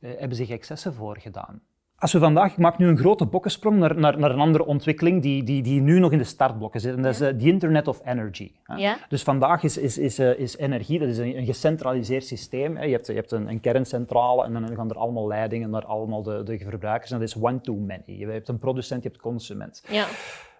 hebben 0.00 0.36
zich 0.36 0.50
excessen 0.50 0.94
voorgedaan. 0.94 1.62
Als 2.02 2.12
we 2.12 2.18
vandaag, 2.18 2.52
ik 2.52 2.58
maak 2.58 2.78
nu 2.78 2.88
een 2.88 2.98
grote 2.98 3.26
bokkensprong 3.26 3.76
naar, 3.76 3.98
naar, 3.98 4.18
naar 4.18 4.30
een 4.30 4.40
andere 4.40 4.66
ontwikkeling 4.66 5.22
die, 5.22 5.42
die, 5.42 5.62
die 5.62 5.80
nu 5.80 5.98
nog 5.98 6.12
in 6.12 6.18
de 6.18 6.24
startblokken 6.24 6.80
zit. 6.80 6.96
En 6.96 7.02
dat 7.02 7.12
is 7.12 7.18
de 7.18 7.36
Internet 7.38 7.88
of 7.88 8.00
Energy. 8.04 8.52
Ja. 8.76 8.98
Dus 9.08 9.22
vandaag 9.22 9.62
is, 9.62 9.76
is, 9.76 9.98
is, 9.98 10.18
is 10.18 10.56
energie, 10.56 10.98
dat 10.98 11.08
is 11.08 11.18
een, 11.18 11.36
een 11.36 11.44
gecentraliseerd 11.44 12.24
systeem. 12.24 12.82
Je 12.82 12.92
hebt, 12.92 13.06
je 13.06 13.12
hebt 13.12 13.32
een, 13.32 13.48
een, 13.48 13.60
kerncentrale 13.60 14.44
en 14.44 14.52
dan 14.52 14.76
gaan 14.76 14.90
er 14.90 14.96
allemaal 14.96 15.26
leidingen 15.26 15.70
naar 15.70 15.84
allemaal 15.84 16.22
de, 16.22 16.42
de 16.42 16.58
verbruikers. 16.58 17.10
En 17.10 17.18
dat 17.18 17.28
is 17.28 17.42
one-to-many. 17.42 18.02
Je 18.04 18.26
hebt 18.26 18.48
een 18.48 18.58
producent, 18.58 19.02
je 19.02 19.08
hebt 19.08 19.20
consument. 19.20 19.84
Ja. 19.88 20.06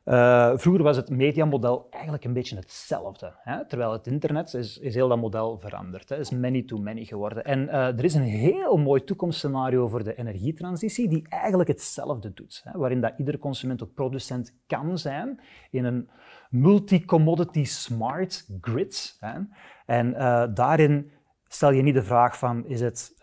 Uh, 0.05 0.53
vroeger 0.55 0.83
was 0.83 0.97
het 0.97 1.11
mediamodel 1.11 1.87
eigenlijk 1.91 2.25
een 2.25 2.33
beetje 2.33 2.57
hetzelfde. 2.57 3.35
Hè? 3.43 3.67
Terwijl 3.67 3.93
het 3.93 4.07
internet 4.07 4.55
is, 4.55 4.79
is 4.79 4.95
heel 4.95 5.09
dat 5.09 5.19
model 5.19 5.59
veranderd. 5.59 6.09
Het 6.09 6.19
is 6.19 6.31
many-to-many 6.31 7.05
geworden. 7.05 7.45
En 7.45 7.63
uh, 7.63 7.87
er 7.87 8.05
is 8.05 8.15
een 8.15 8.23
heel 8.23 8.77
mooi 8.77 9.05
toekomstscenario 9.05 9.89
voor 9.89 10.05
de 10.05 10.15
energietransitie 10.15 11.09
die 11.09 11.27
eigenlijk 11.29 11.69
hetzelfde 11.69 12.33
doet. 12.33 12.61
Hè? 12.65 12.79
Waarin 12.79 13.01
dat 13.01 13.15
iedere 13.17 13.39
consument 13.39 13.83
ook 13.83 13.95
producent 13.95 14.55
kan 14.67 14.99
zijn 14.99 15.41
in 15.71 15.85
een 15.85 16.09
multi-commodity 16.51 17.65
smart 17.65 18.47
grid. 18.61 19.17
Hè? 19.21 19.39
En 19.87 20.11
uh, 20.11 20.45
daarin 20.55 21.11
stel 21.49 21.71
je 21.71 21.83
niet 21.83 21.95
de 21.95 22.03
vraag 22.03 22.39
van 22.39 22.67
is 22.67 22.81
het 22.81 23.15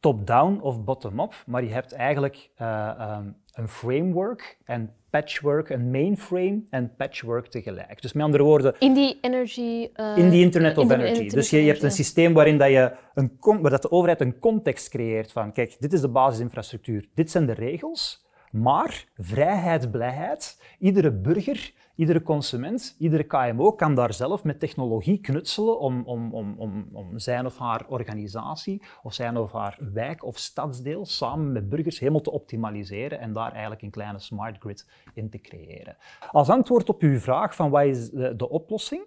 top-down 0.00 0.60
of 0.60 0.84
bottom-up, 0.84 1.32
maar 1.46 1.64
je 1.64 1.72
hebt 1.72 1.92
eigenlijk 1.92 2.50
um, 2.60 3.36
een 3.52 3.68
framework 3.68 4.58
en 4.64 4.92
patchwork, 5.10 5.68
een 5.68 5.90
mainframe 5.90 6.62
en 6.70 6.94
patchwork 6.96 7.46
tegelijk. 7.46 8.02
Dus 8.02 8.12
met 8.12 8.24
andere 8.24 8.42
woorden... 8.42 8.74
In 8.78 8.94
die 8.94 9.18
energy... 9.20 9.88
Uh, 9.96 10.16
in 10.16 10.30
die 10.30 10.42
Internet 10.42 10.78
of 10.78 10.90
Energy. 10.90 11.28
dus 11.28 11.50
je, 11.50 11.62
je, 11.62 11.70
hebt 11.70 11.82
een 11.82 11.90
systeem 11.90 12.34
waarin 12.34 12.58
dat 12.58 12.68
je 12.68 12.92
een, 13.14 13.36
waar 13.40 13.70
dat 13.70 13.82
de 13.82 13.90
overheid 13.90 14.20
een 14.20 14.38
context 14.38 14.88
creëert 14.88 15.32
van, 15.32 15.52
kijk, 15.52 15.76
dit 15.80 15.92
is 15.92 16.00
de 16.00 16.08
basisinfrastructuur, 16.08 17.08
dit 17.14 17.30
zijn 17.30 17.46
de 17.46 17.52
regels, 17.52 18.26
maar 18.50 19.04
vrijheid, 19.16 19.90
blijheid, 19.90 20.62
iedere 20.78 21.12
burger 21.12 21.72
Iedere 21.98 22.22
consument, 22.22 22.94
iedere 22.98 23.24
KMO 23.24 23.72
kan 23.72 23.94
daar 23.94 24.12
zelf 24.12 24.44
met 24.44 24.60
technologie 24.60 25.20
knutselen 25.20 25.78
om, 25.78 26.02
om, 26.04 26.34
om, 26.34 26.54
om, 26.58 26.88
om 26.92 27.18
zijn 27.18 27.46
of 27.46 27.58
haar 27.58 27.86
organisatie 27.88 28.82
of 29.02 29.14
zijn 29.14 29.36
of 29.36 29.52
haar 29.52 29.78
wijk 29.92 30.24
of 30.24 30.38
stadsdeel 30.38 31.06
samen 31.06 31.52
met 31.52 31.68
burgers 31.68 31.98
helemaal 31.98 32.20
te 32.20 32.30
optimaliseren 32.30 33.18
en 33.18 33.32
daar 33.32 33.52
eigenlijk 33.52 33.82
een 33.82 33.90
kleine 33.90 34.18
smart 34.18 34.58
grid 34.58 34.88
in 35.14 35.30
te 35.30 35.38
creëren. 35.38 35.96
Als 36.30 36.48
antwoord 36.48 36.88
op 36.88 37.02
uw 37.02 37.18
vraag 37.18 37.54
van 37.54 37.70
wat 37.70 37.84
is 37.84 38.10
de, 38.10 38.36
de 38.36 38.48
oplossing? 38.48 39.06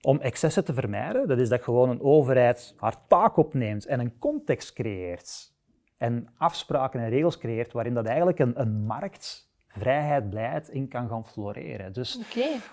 Om 0.00 0.20
excessen 0.20 0.64
te 0.64 0.74
vermijden, 0.74 1.28
dat 1.28 1.38
is 1.38 1.48
dat 1.48 1.62
gewoon 1.62 1.90
een 1.90 2.02
overheid 2.02 2.74
haar 2.76 3.06
taak 3.06 3.36
opneemt 3.36 3.86
en 3.86 4.00
een 4.00 4.18
context 4.18 4.72
creëert 4.72 5.52
en 5.98 6.28
afspraken 6.36 7.00
en 7.00 7.08
regels 7.08 7.38
creëert 7.38 7.72
waarin 7.72 7.94
dat 7.94 8.06
eigenlijk 8.06 8.38
een, 8.38 8.60
een 8.60 8.84
markt 8.86 9.47
vrijheid, 9.78 10.30
blijheid 10.30 10.68
in 10.68 10.88
kan 10.88 11.08
gaan 11.08 11.26
floreren. 11.26 11.92
Dus 11.92 12.20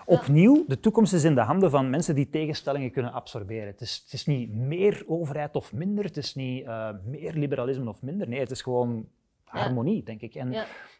opnieuw, 0.04 0.64
de 0.66 0.80
toekomst 0.80 1.12
is 1.12 1.24
in 1.24 1.34
de 1.34 1.40
handen 1.40 1.70
van 1.70 1.90
mensen 1.90 2.14
die 2.14 2.30
tegenstellingen 2.30 2.90
kunnen 2.90 3.12
absorberen. 3.12 3.66
Het 3.66 3.80
is, 3.80 4.00
het 4.04 4.12
is 4.12 4.26
niet 4.26 4.54
meer 4.54 5.04
overheid 5.06 5.54
of 5.56 5.72
minder, 5.72 6.04
het 6.04 6.16
is 6.16 6.34
niet 6.34 6.64
uh, 6.64 6.88
meer 7.04 7.32
liberalisme 7.32 7.88
of 7.88 8.02
minder. 8.02 8.28
Nee, 8.28 8.40
het 8.40 8.50
is 8.50 8.62
gewoon 8.62 9.08
harmonie, 9.44 10.02
denk 10.02 10.20
ik. 10.20 10.34
En 10.34 10.54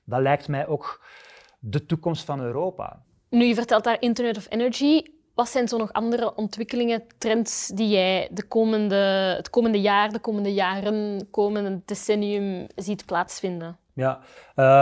dat 0.04 0.20
lijkt 0.20 0.48
mij 0.48 0.66
ook 0.66 1.04
de 1.58 1.86
toekomst 1.86 2.24
van 2.24 2.40
Europa. 2.40 3.02
Nu, 3.28 3.44
je 3.44 3.54
vertelt 3.54 3.84
daar 3.84 4.00
Internet 4.00 4.36
of 4.36 4.46
Energy. 4.50 5.02
Wat 5.34 5.48
zijn 5.48 5.68
zo 5.68 5.76
nog 5.76 5.92
andere 5.92 6.34
ontwikkelingen, 6.34 7.04
trends 7.18 7.66
die 7.66 7.88
jij 7.88 8.28
de 8.32 8.42
komende, 8.42 8.94
het 9.36 9.50
komende 9.50 9.80
jaar, 9.80 10.12
de 10.12 10.18
komende 10.18 10.54
jaren, 10.54 11.28
komende 11.30 11.80
decennium 11.84 12.66
ziet 12.76 13.06
plaatsvinden? 13.06 13.78
Ja, 13.96 14.20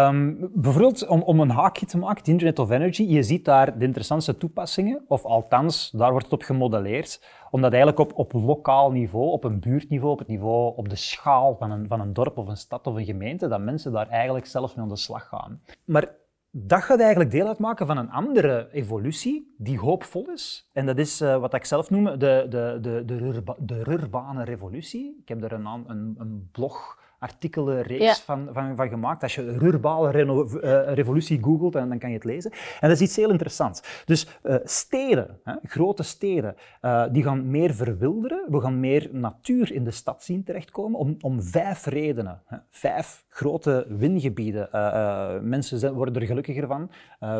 um, 0.09 0.51
bijvoorbeeld 0.53 1.07
om, 1.07 1.23
om 1.23 1.41
een 1.41 1.51
haakje 1.51 1.87
te 1.87 1.99
maken, 1.99 2.19
het 2.19 2.29
Internet 2.29 2.59
of 2.59 2.71
Energy, 2.71 3.03
je 3.03 3.23
ziet 3.23 3.45
daar 3.45 3.79
de 3.79 3.85
interessantste 3.85 4.37
toepassingen, 4.37 5.05
of 5.09 5.25
althans, 5.25 5.91
daar 5.91 6.11
wordt 6.11 6.25
het 6.25 6.35
op 6.35 6.43
gemodelleerd, 6.43 7.21
omdat 7.51 7.73
eigenlijk 7.73 8.01
op, 8.01 8.19
op 8.19 8.33
lokaal 8.33 8.91
niveau, 8.91 9.31
op 9.31 9.45
een 9.45 9.61
buurtniveau, 9.61 10.13
op 10.13 10.19
het 10.19 10.29
niveau, 10.29 10.77
op 10.77 10.89
de 10.89 10.97
schaal 10.97 11.57
van 11.57 11.71
een, 11.71 11.89
van 11.89 12.01
een 12.01 12.13
dorp 12.13 12.39
of 12.39 12.49
een 12.49 12.57
stad 12.57 12.87
of 12.87 12.95
een 12.95 13.05
gemeente, 13.05 13.49
dat 13.49 13.61
mensen 13.61 13.93
daar 13.93 14.09
eigenlijk 14.09 14.47
zelf 14.47 14.77
mee 14.77 14.85
aan 14.85 14.91
de 14.91 14.97
slag 14.97 15.29
gaan. 15.29 15.63
Maar 15.85 16.09
dat 16.51 16.83
gaat 16.83 17.01
eigenlijk 17.01 17.31
deel 17.31 17.47
uitmaken 17.47 17.87
van 17.87 17.97
een 17.97 18.11
andere 18.11 18.69
evolutie 18.73 19.55
die 19.59 19.79
hoopvol 19.79 20.31
is. 20.31 20.71
En 20.73 20.87
dat 20.87 20.99
is 20.99 21.23
uh, 21.23 21.37
wat 21.37 21.55
ik 21.55 21.65
zelf 21.65 21.91
noem 21.91 22.05
de, 22.05 22.17
de, 22.19 22.79
de, 22.81 23.03
de, 23.05 23.43
de 23.59 23.83
rurbane 23.83 24.45
revolutie. 24.45 25.17
Ik 25.21 25.29
heb 25.29 25.41
daar 25.41 25.53
een, 25.53 25.67
een, 25.67 26.15
een 26.19 26.49
blog 26.53 27.03
artikelenreeks 27.25 28.21
van, 28.21 28.49
van, 28.53 28.77
van 28.77 28.89
gemaakt. 28.89 29.23
Als 29.23 29.35
je 29.35 29.59
rurbale 29.59 30.25
uh, 30.25 30.95
revolutie 30.95 31.43
googelt, 31.43 31.73
dan, 31.73 31.89
dan 31.89 31.99
kan 31.99 32.09
je 32.09 32.15
het 32.15 32.25
lezen. 32.25 32.51
En 32.51 32.89
dat 32.89 32.91
is 32.91 33.01
iets 33.01 33.17
heel 33.17 33.31
interessants. 33.31 34.03
Dus 34.05 34.39
uh, 34.43 34.57
steden, 34.65 35.41
hè, 35.45 35.55
grote 35.63 36.03
steden, 36.03 36.55
uh, 36.83 37.05
die 37.13 37.23
gaan 37.23 37.51
meer 37.51 37.75
verwilderen. 37.75 38.45
We 38.49 38.61
gaan 38.61 38.81
meer 38.81 39.09
natuur 39.13 39.73
in 39.73 39.85
de 39.85 39.91
stad 39.91 40.23
zien 40.23 40.45
terechtkomen 40.45 40.99
om, 40.99 41.17
om 41.21 41.43
vijf 41.43 41.87
redenen. 41.87 42.43
Hè. 42.47 42.57
Vijf 42.71 43.25
grote 43.29 43.87
wingebieden. 43.89 44.69
mensen 45.43 45.79
zijn, 45.79 45.93
worden 45.93 46.15
er 46.15 46.27
gelukkiger 46.27 46.67
van. 46.67 46.91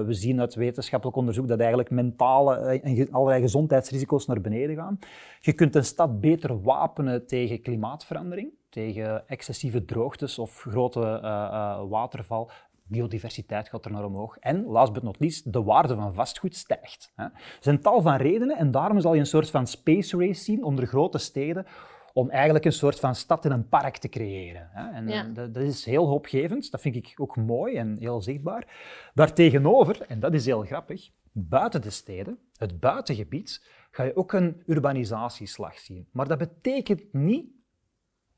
we 0.07 0.13
zien 0.13 0.41
uit 0.41 0.55
wetenschappelijk 0.55 1.17
onderzoek 1.17 1.49
dat 1.49 1.59
eigenlijk 1.59 1.91
mentale 1.91 2.57
en 2.57 3.13
allerlei 3.13 3.41
gezondheidsrisico's 3.41 4.27
naar 4.27 4.41
beneden 4.41 4.77
gaan. 4.77 4.99
Je 5.41 5.53
kunt 5.53 5.75
een 5.75 5.85
stad 5.85 6.21
beter 6.21 6.63
wapenen 6.63 7.27
tegen 7.27 7.63
klimaatverandering 7.63 8.53
tegen 8.75 9.29
excessieve 9.29 9.85
droogtes 9.85 10.39
of 10.39 10.61
grote 10.61 11.01
uh, 11.01 11.23
uh, 11.23 11.83
waterval. 11.89 12.51
Biodiversiteit 12.87 13.69
gaat 13.69 13.85
er 13.85 13.91
naar 13.91 14.05
omhoog. 14.05 14.39
En, 14.39 14.65
last 14.65 14.93
but 14.93 15.03
not 15.03 15.21
least, 15.21 15.53
de 15.53 15.63
waarde 15.63 15.95
van 15.95 16.15
vastgoed 16.15 16.57
stijgt. 16.57 17.13
Hè. 17.15 17.25
Er 17.25 17.33
zijn 17.61 17.81
tal 17.81 18.03
van 18.03 18.17
redenen 18.17 18.57
en 18.57 18.71
daarom 18.71 19.01
zal 19.01 19.15
je 19.15 19.21
een 19.21 19.27
soort 19.27 19.51
van 19.51 19.67
space 19.67 20.19
race 20.19 20.43
zien 20.43 20.65
onder 20.65 20.87
grote 20.87 21.19
steden 21.19 21.67
om 22.13 22.31
eigenlijk 22.31 22.65
een 22.65 22.73
soort 22.73 23.01
van 23.01 23.15
stad 23.15 23.45
in 23.45 23.51
een 23.51 23.69
park 23.69 23.97
te 23.97 24.09
creëren. 24.09 24.69
Hè. 24.73 24.91
En 24.91 25.09
ja. 25.09 25.23
dat, 25.23 25.55
dat, 25.55 25.63
is 25.63 25.85
heel 25.85 26.07
hoopgevend, 26.07 26.71
dat 26.71 26.81
vind 26.81 26.97
ik 26.97 27.15
ook 27.17 27.37
mooi 27.37 27.77
en 27.77 27.97
heel 27.99 28.23
zichtbaar. 28.23 28.67
Daartegenover, 29.15 30.01
en 30.09 30.21
dat 30.21 30.35
is 30.35 30.47
heel 30.47 30.63
grappig, 30.63 31.11
buiten 31.33 31.83
de 31.83 31.91
steden, 31.91 32.39
het 32.57 32.81
buitengebied, 32.81 33.69
ga 33.91 34.03
je 34.03 34.17
ook 34.17 34.33
een 34.33 34.63
urbanisatieslag 34.67 35.79
zien. 35.79 36.07
Maar 36.13 36.29
dat 36.29 36.39
betekent 36.39 37.13
niet 37.13 37.47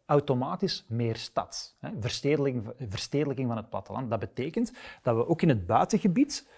automatisch 0.06 0.84
meer 0.88 1.16
stad. 1.16 1.76
Verstedelijking, 2.00 2.72
verstedelijking 2.88 3.48
van 3.48 3.56
het 3.56 3.68
platteland. 3.68 4.10
Dat 4.10 4.18
betekent 4.18 4.72
dat 5.02 5.16
we 5.16 5.26
ook 5.26 5.42
in 5.42 5.48
het 5.48 5.66
buitengebied 5.66 6.48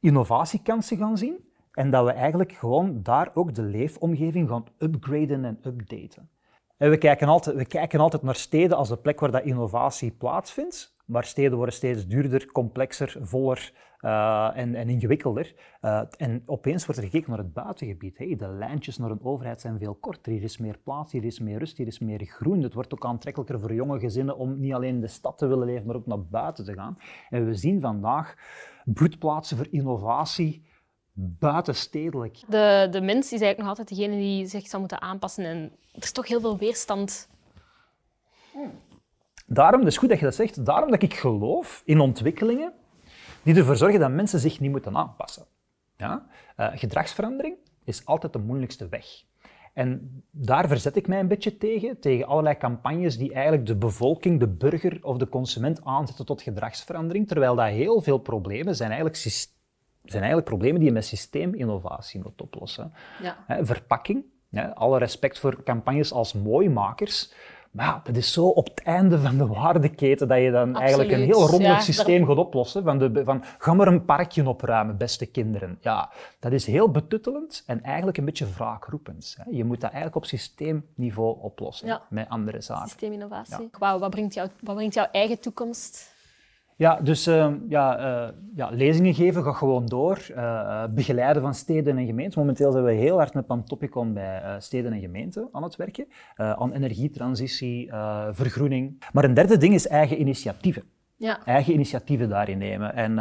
innovatiekansen 0.00 0.96
gaan 0.96 1.18
zien 1.18 1.48
en 1.72 1.90
dat 1.90 2.04
we 2.04 2.12
eigenlijk 2.12 2.52
gewoon 2.52 3.02
daar 3.02 3.30
ook 3.34 3.54
de 3.54 3.62
leefomgeving 3.62 4.48
gaan 4.48 4.64
upgraden 4.78 5.44
en 5.44 5.58
updaten. 5.64 6.28
En 6.76 6.90
we, 6.90 6.98
kijken 6.98 7.28
altijd, 7.28 7.56
we 7.56 7.64
kijken 7.64 8.00
altijd 8.00 8.22
naar 8.22 8.34
steden 8.34 8.76
als 8.76 8.88
de 8.88 8.96
plek 8.96 9.20
waar 9.20 9.30
dat 9.30 9.44
innovatie 9.44 10.10
plaatsvindt, 10.10 10.93
maar 11.04 11.24
steden 11.24 11.56
worden 11.56 11.74
steeds 11.74 12.06
duurder, 12.06 12.52
complexer, 12.52 13.16
voller, 13.20 13.72
uh, 14.04 14.50
en, 14.54 14.74
en, 14.74 14.88
ingewikkelder. 14.88 15.54
Uh, 15.82 16.00
en 16.16 16.42
opeens 16.46 16.86
wordt 16.86 17.00
er 17.00 17.06
gekeken 17.06 17.30
naar 17.30 17.38
het 17.38 17.52
buitengebied. 17.52 18.18
Hey, 18.18 18.36
de 18.36 18.48
lijntjes 18.48 18.98
naar 18.98 19.10
een 19.10 19.24
overheid 19.24 19.60
zijn 19.60 19.78
veel 19.78 19.94
korter. 19.94 20.32
Hier 20.32 20.42
is 20.42 20.58
meer 20.58 20.78
plaats, 20.78 21.12
hier 21.12 21.24
is 21.24 21.38
meer 21.38 21.58
rust, 21.58 21.76
hier 21.76 21.86
is 21.86 21.98
meer 21.98 22.24
groen. 22.24 22.62
Het 22.62 22.74
wordt 22.74 22.94
ook 22.94 23.04
aantrekkelijker 23.04 23.60
voor 23.60 23.74
jonge 23.74 23.98
gezinnen 23.98 24.36
om 24.36 24.58
niet 24.58 24.72
alleen 24.72 24.94
in 24.94 25.00
de 25.00 25.06
stad 25.06 25.38
te 25.38 25.46
willen 25.46 25.66
leven, 25.66 25.86
maar 25.86 25.96
ook 25.96 26.06
naar 26.06 26.26
buiten 26.26 26.64
te 26.64 26.74
gaan. 26.74 26.98
En 27.30 27.46
we 27.46 27.54
zien 27.54 27.80
vandaag 27.80 28.34
broedplaatsen 28.84 29.56
voor 29.56 29.68
innovatie 29.70 30.64
buitenstedelijk. 31.14 32.40
De, 32.48 32.88
de 32.90 33.00
mens 33.00 33.24
is 33.24 33.30
eigenlijk 33.40 33.58
nog 33.58 33.68
altijd 33.68 33.88
degene 33.88 34.16
die 34.16 34.46
zich 34.46 34.66
zou 34.66 34.80
moeten 34.80 35.00
aanpassen. 35.00 35.44
En 35.44 35.72
er 35.92 36.02
is 36.02 36.12
toch 36.12 36.28
heel 36.28 36.40
veel 36.40 36.58
weerstand. 36.58 37.28
Daarom, 39.54 39.80
dat 39.80 39.88
is 39.88 39.96
goed 39.96 40.08
dat 40.08 40.18
je 40.18 40.24
dat 40.24 40.34
zegt, 40.34 40.64
daarom 40.66 40.90
dat 40.90 41.02
ik 41.02 41.14
geloof 41.14 41.82
in 41.84 42.00
ontwikkelingen 42.00 42.72
die 43.42 43.54
ervoor 43.54 43.76
zorgen 43.76 44.00
dat 44.00 44.10
mensen 44.10 44.40
zich 44.40 44.60
niet 44.60 44.70
moeten 44.70 44.96
aanpassen. 44.96 45.46
Ja? 45.96 46.26
Uh, 46.56 46.68
gedragsverandering 46.74 47.56
is 47.84 48.06
altijd 48.06 48.32
de 48.32 48.38
moeilijkste 48.38 48.88
weg. 48.88 49.06
En 49.72 50.22
daar 50.30 50.68
verzet 50.68 50.96
ik 50.96 51.08
mij 51.08 51.20
een 51.20 51.28
beetje 51.28 51.56
tegen, 51.56 52.00
tegen 52.00 52.26
allerlei 52.26 52.56
campagnes 52.56 53.18
die 53.18 53.32
eigenlijk 53.32 53.66
de 53.66 53.76
bevolking, 53.76 54.40
de 54.40 54.48
burger 54.48 54.98
of 55.02 55.16
de 55.16 55.28
consument 55.28 55.84
aanzetten 55.84 56.26
tot 56.26 56.42
gedragsverandering, 56.42 57.28
terwijl 57.28 57.54
dat 57.54 57.66
heel 57.66 58.00
veel 58.00 58.18
problemen 58.18 58.76
zijn 58.76 58.90
eigenlijk, 58.90 59.20
zijn 60.02 60.22
eigenlijk 60.22 60.44
problemen 60.44 60.78
die 60.78 60.88
je 60.88 60.94
met 60.94 61.04
systeeminnovatie 61.04 62.20
moet 62.22 62.42
oplossen. 62.42 62.92
Ja. 63.22 63.64
verpakking, 63.64 64.24
alle 64.74 64.98
respect 64.98 65.38
voor 65.38 65.62
campagnes 65.62 66.12
als 66.12 66.32
mooimakers, 66.32 67.32
Maar 67.74 67.86
ja, 67.86 68.00
dat 68.04 68.16
is 68.16 68.32
zo 68.32 68.46
op 68.46 68.68
het 68.68 68.82
einde 68.82 69.18
van 69.18 69.36
de 69.36 69.46
waardeketen 69.46 70.28
dat 70.28 70.38
je 70.38 70.50
dan 70.50 70.76
eigenlijk 70.76 71.10
een 71.10 71.20
heel 71.20 71.46
rommelig 71.46 71.82
systeem 71.82 72.26
gaat 72.26 72.36
oplossen. 72.36 72.82
Van, 72.82 72.98
de, 72.98 73.24
van, 73.24 73.44
ga 73.58 73.74
maar 73.74 73.86
een 73.86 74.04
parkje 74.04 74.48
opruimen, 74.48 74.96
beste 74.96 75.26
kinderen. 75.26 75.78
Ja, 75.80 76.10
dat 76.38 76.52
is 76.52 76.66
heel 76.66 76.90
betuttelend 76.90 77.62
en 77.66 77.82
eigenlijk 77.82 78.16
een 78.16 78.24
beetje 78.24 78.46
wraakroepend. 78.46 79.36
Je 79.50 79.64
moet 79.64 79.80
dat 79.80 79.90
eigenlijk 79.90 80.16
op 80.16 80.24
systeemniveau 80.24 81.36
oplossen 81.40 82.00
met 82.08 82.28
andere 82.28 82.60
zaken. 82.60 82.88
Systeeminnovatie. 82.88 83.68
Ja. 83.78 83.98
wat 83.98 84.10
brengt, 84.10 84.34
jou, 84.34 84.48
wat 84.60 84.74
brengt 84.74 84.94
jouw 84.94 85.08
eigen 85.12 85.40
toekomst? 85.40 86.13
Ja, 86.76 87.00
dus 87.00 87.28
uh, 87.28 87.52
ja, 87.68 87.98
uh, 87.98 88.32
ja, 88.54 88.68
lezingen 88.70 89.14
geven 89.14 89.42
gaat 89.42 89.54
gewoon 89.54 89.86
door. 89.86 90.26
Uh, 90.30 90.84
begeleiden 90.90 91.42
van 91.42 91.54
steden 91.54 91.98
en 91.98 92.06
gemeenten. 92.06 92.40
Momenteel 92.40 92.72
zijn 92.72 92.84
we 92.84 92.92
heel 92.92 93.16
hard 93.16 93.34
met 93.34 93.46
Pantopicon 93.46 94.12
bij 94.12 94.56
steden 94.58 94.92
en 94.92 95.00
gemeenten 95.00 95.48
aan 95.52 95.62
het 95.62 95.76
werken. 95.76 96.06
aan 96.34 96.72
energietransitie, 96.72 97.90
vergroening. 98.30 99.04
Maar 99.12 99.24
een 99.24 99.34
derde 99.34 99.56
ding 99.56 99.74
is 99.74 99.86
eigen 99.86 100.20
initiatieven. 100.20 100.82
Ja. 101.16 101.44
Eigen 101.44 101.72
initiatieven 101.72 102.28
daarin 102.28 102.58
nemen. 102.58 102.94
En 102.94 103.14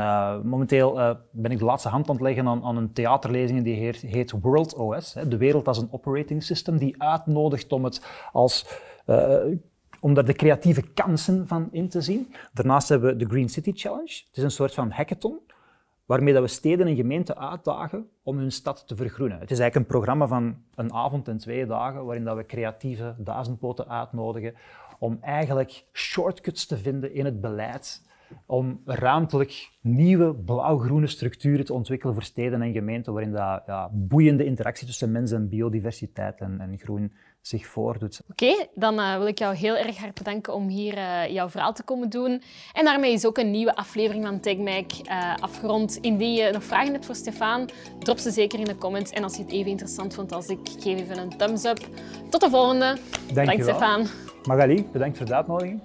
momenteel 0.48 1.18
ben 1.32 1.52
ik 1.52 1.60
de 1.60 1.66
laatste 1.66 1.90
hand 1.90 2.10
aan 2.10 2.16
het 2.16 2.24
leggen 2.24 2.48
aan, 2.48 2.64
aan 2.64 2.78
een 2.78 2.94
theaterlezing 2.94 3.64
die 3.64 3.76
heet, 3.76 4.02
heet 4.02 4.32
World 4.32 4.76
OS. 4.76 5.14
Hè, 5.14 5.28
de 5.28 5.38
wereld 5.38 5.68
als 5.68 5.78
een 5.78 5.92
operating 5.92 6.44
system, 6.44 6.78
die 6.78 7.02
uitnodigt 7.02 7.72
om 7.72 7.84
het 7.84 8.06
als 8.32 8.82
om 10.04 10.14
daar 10.14 10.26
de 10.26 10.34
creatieve 10.34 10.82
kansen 10.94 11.48
van 11.48 11.70
in 11.72 11.90
te 11.90 12.02
zien. 12.02 12.34
Daarnaast 12.54 12.90
hebben 12.90 13.10
we 13.10 13.16
de 13.16 13.26
Green 13.26 13.50
City 13.50 13.72
Challenge. 13.76 14.24
Het 14.28 14.38
is 14.38 14.44
een 14.44 14.52
soort 14.52 14.74
van 14.74 14.92
hackathon 14.92 15.40
waarmee 16.06 16.34
dat 16.34 16.42
we 16.42 16.48
steden 16.48 16.88
en 16.88 16.96
gemeenten 16.96 17.38
uitdagen 17.38 18.10
om 18.24 18.38
hun 18.38 18.52
stad 18.52 18.88
te 18.88 18.96
vergroenen. 18.96 19.40
Het 19.40 19.52
is 19.52 19.60
eigenlijk 19.60 19.76
een 19.76 19.98
programma 19.98 20.28
van 20.28 20.58
een 20.76 20.94
avond 20.94 21.28
en 21.28 21.38
twee 21.38 21.66
dagen 21.66 22.06
waarin 22.06 22.24
dat 22.24 22.36
we 22.36 22.46
creatieve 22.46 23.16
duizendpoten 23.18 23.90
uitnodigen 23.90 24.56
om 25.00 25.18
eigenlijk 25.22 25.86
shortcuts 25.94 26.66
te 26.66 26.78
vinden 26.78 27.14
in 27.14 27.26
het 27.26 27.42
beleid 27.42 28.04
om 28.46 28.82
ruimtelijk 28.86 29.70
nieuwe 29.82 30.36
blauw-groene 30.36 31.08
structuren 31.08 31.66
te 31.66 31.74
ontwikkelen 31.74 32.14
voor 32.14 32.24
steden 32.24 32.62
en 32.62 32.74
gemeenten 32.74 33.14
waarin 33.14 33.32
dat, 33.32 33.64
ja, 33.66 33.90
boeiende 33.92 34.46
interactie 34.46 34.88
tussen 34.88 35.12
mens 35.12 35.32
en 35.32 35.50
biodiversiteit 35.50 36.40
en, 36.40 36.60
en 36.60 36.80
groen 36.80 37.14
zich 37.42 37.66
voordoet. 37.66 38.22
Oké, 38.30 38.68
dan 38.76 39.00
uh, 39.00 39.18
wil 39.18 39.28
ik 39.28 39.40
jou 39.40 39.56
heel 39.56 39.78
erg 39.78 39.98
hard 39.98 40.14
bedanken 40.14 40.54
om 40.54 40.68
hier 40.68 40.98
uh, 40.98 41.28
jouw 41.28 41.50
verhaal 41.50 41.74
te 41.74 41.84
komen 41.84 42.10
doen. 42.10 42.42
En 42.74 42.86
daarmee 42.86 43.14
is 43.14 43.26
ook 43.26 43.38
een 43.38 43.52
nieuwe 43.52 43.76
aflevering 43.76 44.26
van 44.26 44.40
TechMac 44.40 44.92
uh, 45.06 45.36
afgerond. 45.40 45.96
Indien 45.96 46.34
je 46.34 46.52
nog 46.52 46.64
vragen 46.64 46.92
hebt 46.92 47.06
voor 47.06 47.16
Stefan, 47.16 47.70
drop 48.00 48.18
ze 48.18 48.32
zeker 48.32 48.60
in 48.60 48.66
de 48.66 48.78
comments. 48.78 49.12
En 49.12 49.24
als 49.24 49.36
je 49.36 49.44
het 49.44 49.52
even 49.52 49.72
interessant 49.72 50.14
vond 50.14 50.32
als 50.32 50.48
ik, 50.48 50.60
geef 50.80 51.00
even 51.00 51.18
een 51.18 51.38
thumbs 51.38 51.64
up. 51.64 51.80
Tot 52.30 52.42
de 52.42 52.50
volgende. 52.50 52.98
Dank 53.34 53.62
Stefan. 53.62 54.06
Magali, 54.44 54.88
bedankt 54.92 55.18
voor 55.18 55.26
de 55.26 55.36
uitnodiging. 55.36 55.82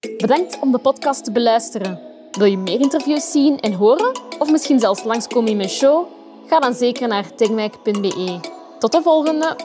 Bedankt 0.00 0.58
om 0.60 0.72
de 0.72 0.78
podcast 0.78 1.24
te 1.24 1.32
beluisteren. 1.32 2.00
Wil 2.30 2.46
je 2.46 2.56
meer 2.56 2.80
interviews 2.80 3.30
zien 3.30 3.60
en 3.60 3.72
horen? 3.72 4.20
Of 4.38 4.50
misschien 4.50 4.78
zelfs 4.80 5.04
langskomen 5.04 5.50
in 5.50 5.56
mijn 5.56 5.68
show? 5.68 6.06
Ga 6.46 6.60
dan 6.60 6.74
zeker 6.74 7.08
naar 7.08 7.34
techmac.be. 7.34 8.40
Tot 8.78 8.92
de 8.92 9.02
volgende! 9.02 9.56